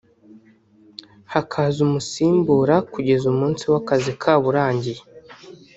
[1.33, 5.01] hakaza umusimbura kugeza umunsi w’akazi kabo urangiye)